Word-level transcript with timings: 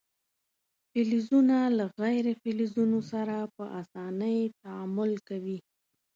فلزونه 0.91 1.57
له 1.77 1.85
غیر 2.01 2.25
فلزونو 2.41 2.99
سره 3.11 3.35
په 3.55 3.63
اسانۍ 3.81 4.39
تعامل 4.61 5.11
کوي. 5.27 5.59